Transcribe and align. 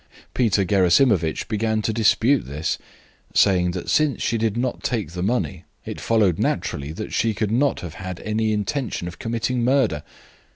Peter 0.33 0.65
Gerasimovitch 0.65 1.47
began 1.47 1.79
to 1.83 1.93
dispute 1.93 2.47
this, 2.47 2.79
saying 3.35 3.69
that 3.69 3.87
since 3.87 4.19
she 4.19 4.35
did 4.35 4.57
not 4.57 4.81
take 4.81 5.11
the 5.11 5.21
money 5.21 5.63
it 5.85 6.01
followed 6.01 6.39
naturally 6.39 6.91
that 6.91 7.13
she 7.13 7.35
could 7.35 7.51
not 7.51 7.81
have 7.81 7.93
had 7.93 8.19
any 8.21 8.51
intention 8.51 9.07
of 9.07 9.19
committing 9.19 9.63
murder. 9.63 10.01